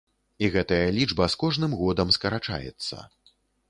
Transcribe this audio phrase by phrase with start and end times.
[0.47, 2.95] І гэтая лічба з кожным годам скарачаецца.